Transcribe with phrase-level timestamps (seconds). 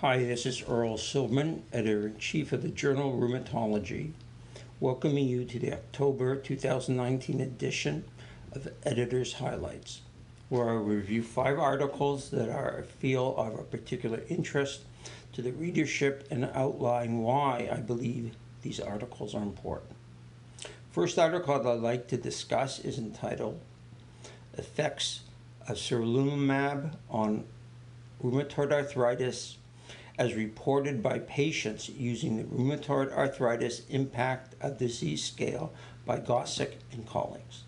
[0.00, 4.12] Hi, this is Earl Silverman, editor in chief of the Journal of Rheumatology,
[4.80, 8.04] welcoming you to the October 2019 edition
[8.52, 10.00] of Editor's Highlights,
[10.48, 14.84] where I review five articles that I feel are of particular interest
[15.34, 19.92] to the readership and outline why I believe these articles are important.
[20.90, 23.60] First article I'd like to discuss is entitled
[24.56, 25.20] Effects
[25.68, 27.44] of Sarilumab on
[28.22, 29.58] Rheumatoid Arthritis
[30.20, 35.72] as reported by patients using the Rheumatoid Arthritis Impact of Disease Scale
[36.04, 37.64] by Gossec and colleagues.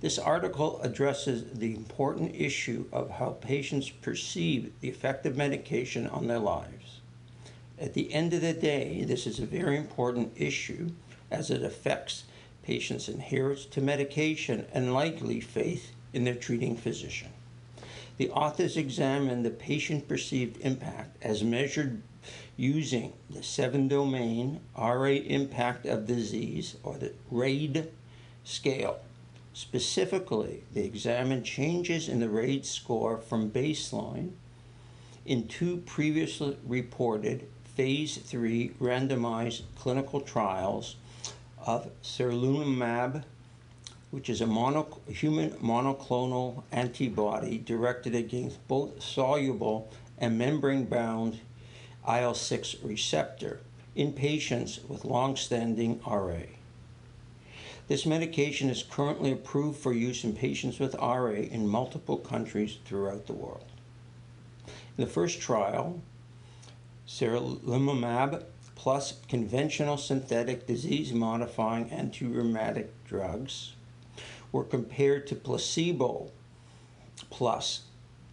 [0.00, 6.28] This article addresses the important issue of how patients perceive the effect of medication on
[6.28, 7.02] their lives.
[7.78, 10.92] At the end of the day, this is a very important issue
[11.30, 12.24] as it affects
[12.62, 17.28] patients' adherence to medication and likely faith in their treating physician.
[18.22, 22.02] The authors examined the patient perceived impact as measured
[22.56, 27.90] using the seven domain RA impact of disease or the RAID
[28.44, 29.00] scale.
[29.54, 34.34] Specifically, they examined changes in the RAID score from baseline
[35.26, 40.94] in two previously reported phase 3 randomized clinical trials
[41.66, 43.24] of sarilumab
[44.12, 51.40] which is a mono, human monoclonal antibody directed against both soluble and membrane bound
[52.06, 53.60] IL 6 receptor
[53.96, 56.42] in patients with long standing RA.
[57.88, 63.26] This medication is currently approved for use in patients with RA in multiple countries throughout
[63.26, 63.64] the world.
[64.66, 66.02] In the first trial,
[67.08, 72.26] sarilumab plus conventional synthetic disease modifying anti
[73.06, 73.72] drugs
[74.52, 76.30] were compared to placebo
[77.30, 77.82] plus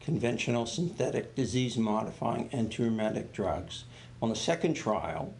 [0.00, 3.84] conventional synthetic disease modifying antirheumatic drugs.
[4.20, 5.32] On the second trial,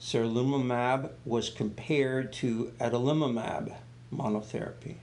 [0.00, 3.74] sarilumab was compared to adalimumab
[4.12, 4.96] monotherapy.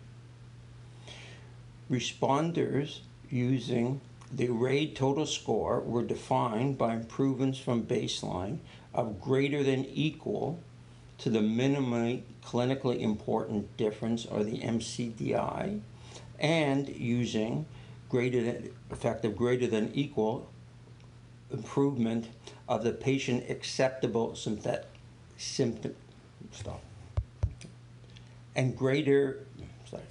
[1.89, 2.99] Responders
[3.29, 4.01] using
[4.31, 8.59] the RAID total score were defined by improvements from baseline
[8.93, 10.59] of greater than equal
[11.19, 15.81] to the minimally clinically important difference or the MCDI
[16.39, 17.65] and using
[18.09, 20.49] greater than effective greater than equal
[21.51, 22.27] improvement
[22.67, 24.81] of the patient acceptable symptom
[25.37, 25.95] symptom
[26.51, 26.81] stop.
[28.55, 29.45] And greater
[29.89, 30.03] sorry,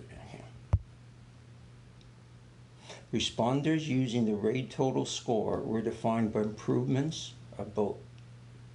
[3.13, 7.97] responders using the RAID total score were defined by improvements of both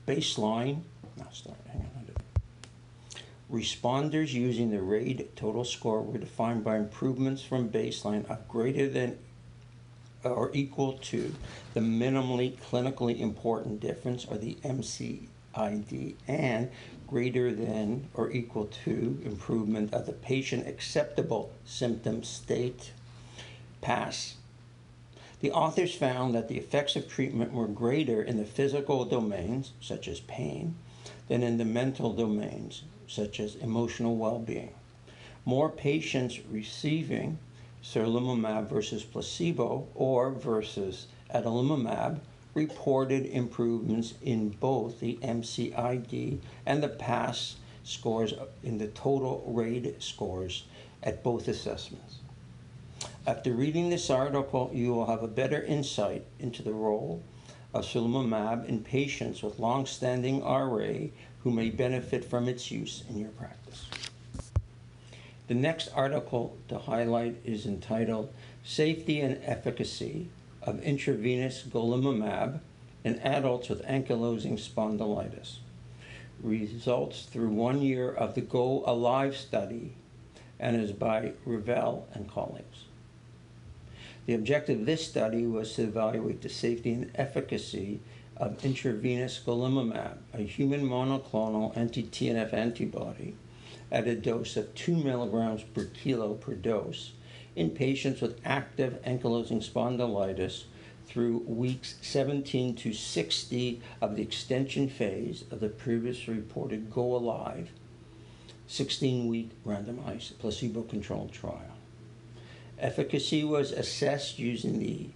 [0.08, 0.81] baseline
[1.18, 2.00] no, on,
[3.51, 9.17] Responders using the RAID total score were defined by improvements from baseline of greater than
[10.23, 11.35] or equal to
[11.73, 16.69] the minimally clinically important difference or the MCID and
[17.07, 22.94] greater than or equal to improvement of the patient acceptable symptom state
[23.81, 24.35] PASS.
[25.41, 30.07] The authors found that the effects of treatment were greater in the physical domains, such
[30.07, 30.75] as pain,
[31.28, 34.74] than in the mental domains, such as emotional well being.
[35.46, 37.40] More patients receiving
[37.84, 42.20] sarilumab versus placebo or versus adalimumab
[42.54, 48.34] reported improvements in both the MCID and the PASS scores
[48.64, 50.64] in the total RAID scores
[51.02, 52.18] at both assessments.
[53.26, 57.22] After reading this article, you will have a better insight into the role
[57.74, 61.08] of sarilumab in patients with long-standing RA
[61.44, 63.86] who may benefit from its use in your practice.
[65.48, 68.34] The next article to highlight is entitled
[68.64, 70.30] Safety and Efficacy
[70.62, 72.60] of Intravenous Golimumab
[73.04, 75.58] in Adults with Ankylosing Spondylitis.
[76.42, 79.94] Results through one year of the Go Alive study
[80.60, 82.86] and is by Reveille and colleagues.
[84.26, 88.02] The objective of this study was to evaluate the safety and efficacy
[88.38, 93.36] of intravenous golimumab, a human monoclonal anti-TNF antibody,
[93.92, 97.13] at a dose of 2 milligrams per kilo per dose
[97.56, 100.63] in patients with active ankylosing spondylitis
[101.06, 107.69] through weeks 17 to 60 of the extension phase of the previously reported Go Alive
[108.68, 111.70] 16 week randomized placebo controlled trial.
[112.81, 115.10] Efficacy was assessed using the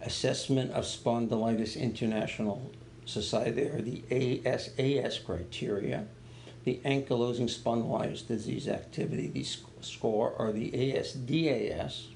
[0.00, 2.70] Assessment of Spondylitis International
[3.04, 6.06] Society, or the ASAS criteria,
[6.64, 9.44] the Ankylosing Spondylitis Disease Activity the
[9.80, 12.06] score, or the ASDAS,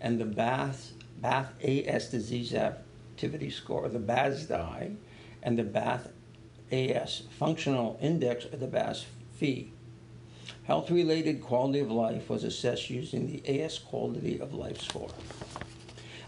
[0.00, 4.96] and the Bath, Bath AS Disease activity score, the BASDAI,
[5.42, 6.12] and the BATH
[6.70, 9.73] AS functional index, or the BAS fee.
[10.64, 15.10] Health related quality of life was assessed using the AS quality of life score.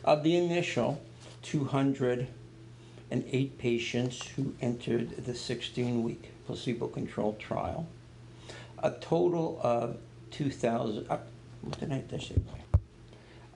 [0.05, 1.01] Of the initial
[1.43, 7.87] 208 patients who entered the 16 week placebo controlled trial,
[8.83, 9.97] a total of
[10.33, 11.17] 2,000, uh,
[11.63, 12.37] what did I say?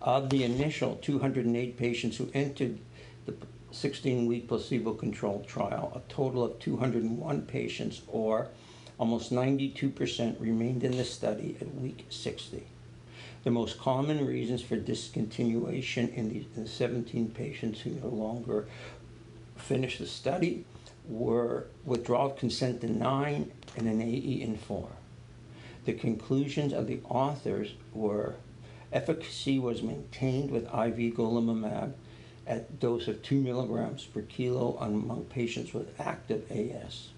[0.00, 2.78] Of the initial 208 patients who entered
[3.26, 3.34] the
[3.70, 8.48] 16 week placebo controlled trial, a total of 201 patients, or
[9.00, 12.62] almost 92%, remained in the study at week 60.
[13.44, 18.68] The most common reasons for discontinuation in the, in the 17 patients who no longer
[19.56, 20.66] finished the study
[21.08, 24.90] were withdrawal of consent in 9 and an AE in 4.
[25.86, 28.34] The conclusions of the authors were
[28.92, 31.94] efficacy was maintained with IV golimumab
[32.46, 37.08] at dose of 2 milligrams per kilo among patients with active AS.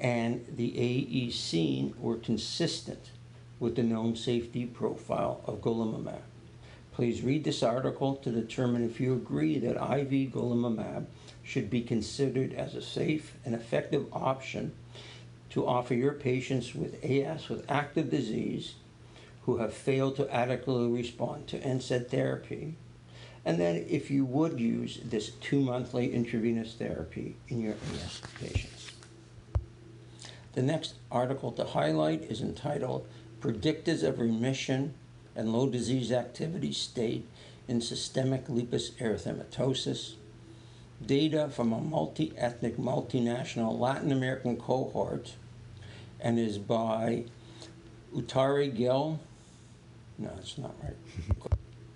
[0.00, 3.10] And the AEs seen were consistent
[3.58, 6.20] with the known safety profile of golimumab.
[6.92, 11.06] Please read this article to determine if you agree that IV golimumab
[11.42, 14.72] should be considered as a safe and effective option
[15.50, 18.74] to offer your patients with AS with active disease
[19.46, 22.74] who have failed to adequately respond to NSAID therapy.
[23.44, 28.77] And then if you would use this two monthly intravenous therapy in your AS patients.
[30.58, 33.06] The next article to highlight is entitled
[33.40, 34.94] Predictors of Remission
[35.36, 37.28] and Low Disease Activity State
[37.68, 40.14] in Systemic Lupus Erythematosus.
[41.06, 45.36] Data from a multi ethnic, multinational Latin American cohort
[46.18, 47.26] and is by
[48.12, 49.20] Utari Gill.
[50.18, 51.52] No, it's not right.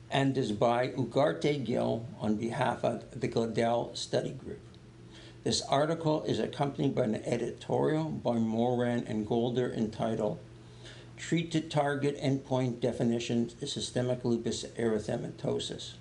[0.09, 4.61] and is by Ugarte Gil on behalf of the Gladel Study Group.
[5.45, 10.39] This article is accompanied by an editorial by Morand and Golder entitled
[11.17, 15.95] Treat to Target Endpoint Definitions of Systemic Lupus Erythematosus.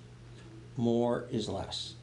[0.76, 1.94] More is less.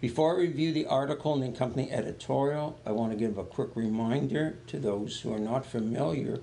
[0.00, 3.74] Before I review the article and the accompanying editorial, I want to give a quick
[3.74, 6.42] reminder to those who are not familiar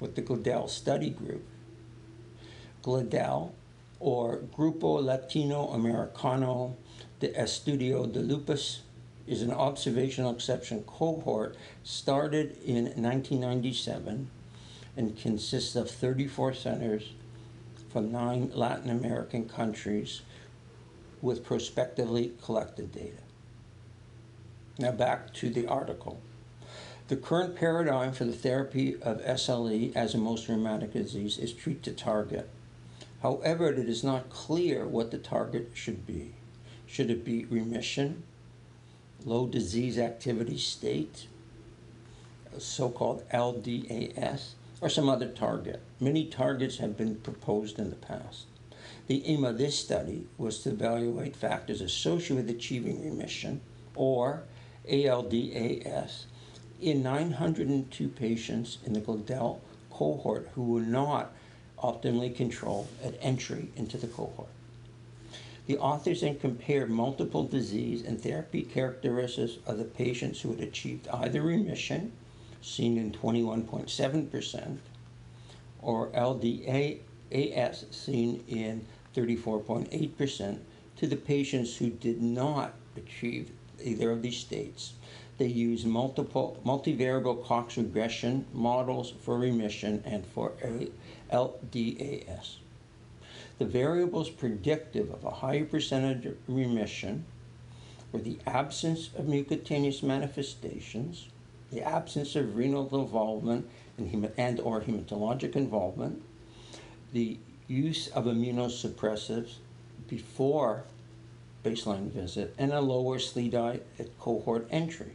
[0.00, 1.44] with the Gladel Study Group.
[2.82, 3.52] Gladel,
[4.00, 6.74] or Grupo Latino Americano
[7.20, 8.80] de Estudio de Lupus,
[9.26, 14.30] is an observational inception cohort started in 1997
[14.96, 17.12] and consists of 34 centers
[17.92, 20.22] from nine Latin American countries
[21.22, 23.22] with prospectively collected data.
[24.78, 26.20] Now back to the article.
[27.08, 31.82] The current paradigm for the therapy of SLE as a most rheumatic disease is treat
[31.84, 32.50] to target.
[33.22, 36.34] However, it is not clear what the target should be.
[36.84, 38.24] Should it be remission,
[39.26, 41.26] low disease activity state,
[42.58, 45.82] so called LDAS, or some other target?
[46.00, 48.46] Many targets have been proposed in the past.
[49.08, 53.60] The aim of this study was to evaluate factors associated with achieving remission,
[53.96, 54.44] or
[54.88, 56.26] ALDAS,
[56.80, 61.32] in 902 patients in the Gladel cohort who were not
[61.78, 64.48] optimally controlled at entry into the cohort.
[65.66, 71.08] The authors then compared multiple disease and therapy characteristics of the patients who had achieved
[71.08, 72.12] either remission,
[72.62, 74.78] seen in 21.7%,
[75.82, 80.58] or LDAS, seen in 34.8%,
[80.96, 83.50] to the patients who did not achieve
[83.82, 84.92] either of these states.
[85.38, 90.52] They used multiple multivariable Cox regression models for remission and for
[91.30, 92.56] LDAS.
[93.58, 97.24] The variables predictive of a higher percentage of remission
[98.12, 101.28] were the absence of mucocutaneous manifestations,
[101.72, 106.22] the absence of renal involvement and, and or hematologic involvement,
[107.12, 109.54] the use of immunosuppressives
[110.06, 110.84] before
[111.64, 115.12] baseline visit, and a lower SLEDAI at cohort entry.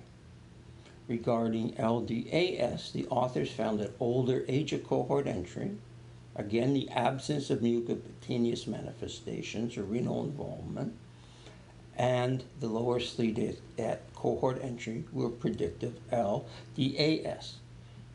[1.08, 5.72] Regarding LDAS, the authors found that older age of cohort entry,
[6.36, 10.94] again the absence of mucocutaneous manifestations or renal involvement,
[11.98, 17.54] and the lower SLEDAI at cohort entry were predictive LDAS.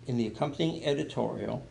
[0.06, 1.64] In the accompanying editorial,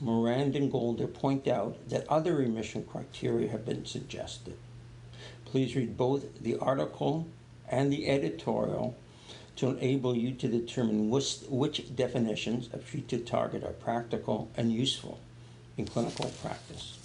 [0.00, 4.56] Morand and Golder point out that other remission criteria have been suggested.
[5.44, 7.28] Please read both the article
[7.68, 8.96] and the editorial
[9.56, 15.20] to enable you to determine which, which definitions of to target are practical and useful
[15.76, 16.98] in clinical practice.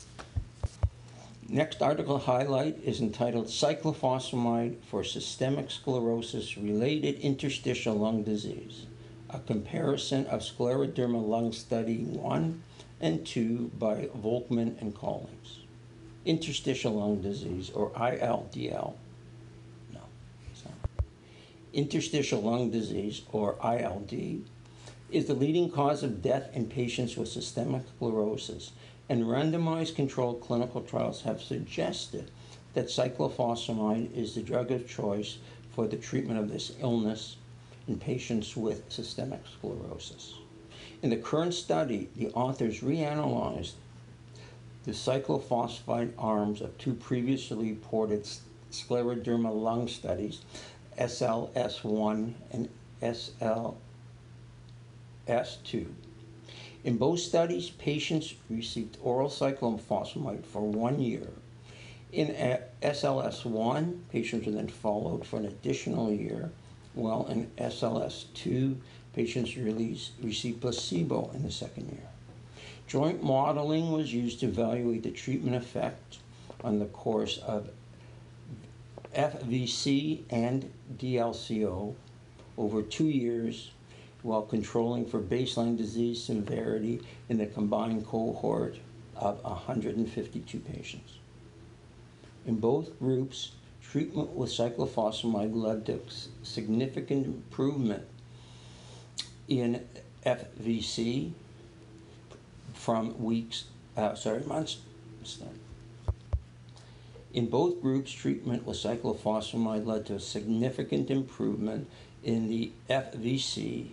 [1.49, 8.85] Next article highlight is entitled Cyclophosphamide for Systemic Sclerosis Related Interstitial Lung Disease,
[9.29, 12.61] a comparison of scleroderma lung study 1
[12.99, 15.59] and 2 by Volkmann and Collins.
[16.25, 18.93] Interstitial lung disease, or ILDL.
[19.93, 20.01] No,
[20.65, 20.73] not.
[21.71, 24.41] Interstitial lung disease, or ILD,
[25.09, 28.71] is the leading cause of death in patients with systemic sclerosis
[29.09, 32.29] and randomized controlled clinical trials have suggested
[32.73, 35.37] that cyclophosphamide is the drug of choice
[35.73, 37.37] for the treatment of this illness
[37.87, 40.33] in patients with systemic sclerosis.
[41.01, 43.73] In the current study, the authors reanalyzed
[44.83, 48.27] the cyclophosphamide arms of two previously reported
[48.71, 50.41] scleroderma lung studies,
[50.99, 52.69] SLS1 and
[55.27, 55.87] SLS2
[56.87, 61.27] in both studies, patients received oral cyclophosphamide for one year.
[62.13, 62.27] In
[62.81, 66.51] SLS1, patients were then followed for an additional year,
[66.93, 68.77] while in SLS2,
[69.13, 72.07] patients received placebo in the second year.
[72.87, 76.19] Joint modeling was used to evaluate the treatment effect
[76.63, 77.69] on the course of
[79.13, 81.95] FVC and DLCO
[82.57, 83.71] over two years
[84.23, 88.77] while controlling for baseline disease severity in the combined cohort
[89.15, 91.13] of 152 patients.
[92.45, 95.99] In both groups, treatment with cyclophosphamide led to
[96.43, 98.03] significant improvement
[99.47, 99.85] in
[100.25, 101.31] FVC
[102.73, 104.77] from weeks, uh, sorry, months.
[107.33, 111.87] In both groups, treatment with cyclophosphamide led to a significant improvement
[112.23, 113.89] in the FVC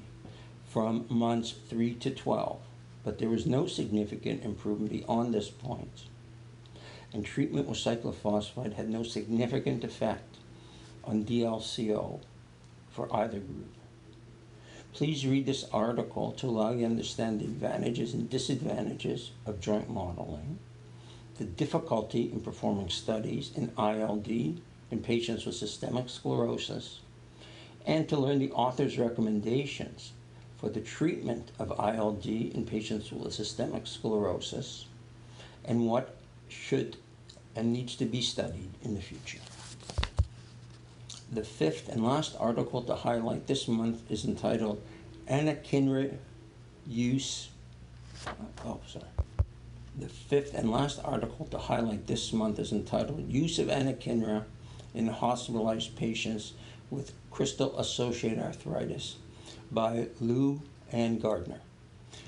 [0.75, 2.59] from months 3 to 12,
[3.05, 6.07] but there was no significant improvement beyond this point.
[7.13, 10.39] And treatment with cyclophosphamide had no significant effect
[11.05, 12.19] on DLCO
[12.91, 13.73] for either group.
[14.93, 19.89] Please read this article to allow you to understand the advantages and disadvantages of joint
[19.89, 20.59] modeling,
[21.39, 26.99] the difficulty in performing studies in ILD in patients with systemic sclerosis,
[27.87, 30.11] and to learn the author's recommendations
[30.65, 34.87] for the treatment of ILD in patients with systemic sclerosis
[35.67, 36.17] and what
[36.49, 36.97] should
[37.55, 39.41] and needs to be studied in the future.
[41.31, 44.81] The fifth and last article to highlight this month is entitled
[45.29, 46.17] Anakinra
[46.87, 47.51] Use.
[48.27, 48.31] Uh,
[48.65, 49.05] oh, sorry.
[49.99, 54.45] The fifth and last article to highlight this month is entitled Use of Anakinra
[54.95, 56.55] in Hospitalized Patients
[56.91, 59.17] with Crystal Associated Arthritis
[59.75, 60.61] by Liew
[60.93, 61.61] and Gardner.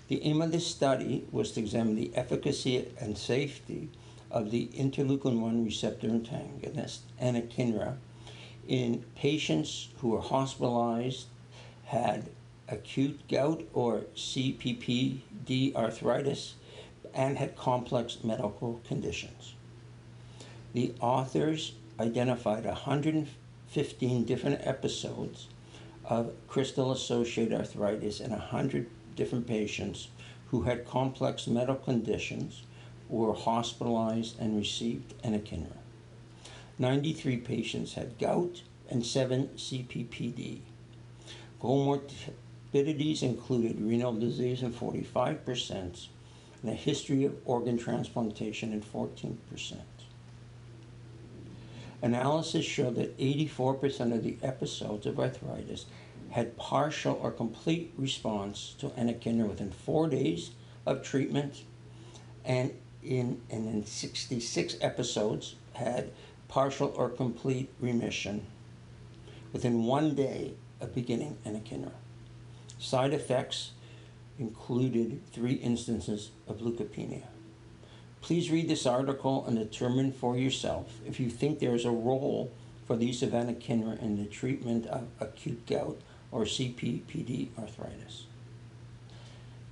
[0.09, 3.89] The aim of this study was to examine the efficacy and safety
[4.31, 7.97] of the interleukin 1 receptor antagonist, anakinra,
[8.67, 11.27] in patients who were hospitalized,
[11.85, 12.31] had
[12.69, 16.55] acute gout or CPPD arthritis,
[17.15, 19.55] and had complex medical conditions.
[20.75, 25.47] The authors identified 115 different episodes
[26.09, 30.09] of crystal associated arthritis in 100 different patients
[30.51, 32.63] who had complex medical conditions,
[33.09, 35.77] were hospitalized, and received anakinra.
[36.79, 40.61] 93 patients had gout and 7 CPPD.
[41.61, 46.07] Comorbidities included renal disease in 45%
[46.63, 49.37] and a history of organ transplantation in 14%.
[52.03, 55.87] Analysis showed that 84% of the episodes of arthritis
[56.31, 60.51] had partial or complete response to anakinra within four days
[60.85, 61.63] of treatment,
[62.45, 62.73] and
[63.03, 66.11] in, and in 66 episodes had
[66.49, 68.47] partial or complete remission
[69.53, 71.93] within one day of beginning anakinra.
[72.79, 73.73] Side effects
[74.39, 77.25] included three instances of leukopenia.
[78.27, 82.51] Please read this article and determine for yourself if you think there is a role
[82.85, 86.01] for the use of anakinra in the treatment of acute gout
[86.33, 88.25] or CPPD arthritis.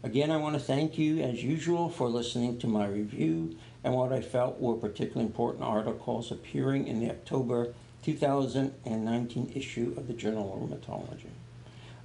[0.05, 4.13] Again, I want to thank you, as usual, for listening to my review and what
[4.13, 10.55] I felt were particularly important articles appearing in the October 2019 issue of the Journal
[10.55, 11.33] of Rheumatology.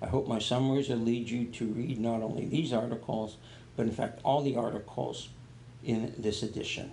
[0.01, 3.37] I hope my summaries will lead you to read not only these articles,
[3.77, 5.29] but in fact all the articles
[5.83, 6.91] in this edition.